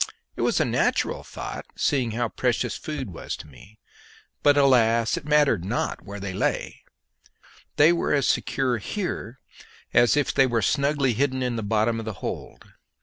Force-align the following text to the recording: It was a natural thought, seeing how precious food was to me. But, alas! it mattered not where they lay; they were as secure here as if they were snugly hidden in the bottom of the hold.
It 0.35 0.41
was 0.41 0.59
a 0.59 0.65
natural 0.65 1.23
thought, 1.23 1.67
seeing 1.75 2.09
how 2.13 2.29
precious 2.29 2.75
food 2.75 3.11
was 3.13 3.35
to 3.35 3.45
me. 3.47 3.77
But, 4.41 4.57
alas! 4.57 5.15
it 5.15 5.25
mattered 5.25 5.63
not 5.63 6.01
where 6.03 6.19
they 6.19 6.33
lay; 6.33 6.81
they 7.75 7.93
were 7.93 8.11
as 8.11 8.27
secure 8.27 8.79
here 8.79 9.41
as 9.93 10.17
if 10.17 10.33
they 10.33 10.47
were 10.47 10.63
snugly 10.63 11.13
hidden 11.13 11.43
in 11.43 11.55
the 11.55 11.61
bottom 11.61 11.99
of 11.99 12.05
the 12.05 12.13
hold. 12.13 12.65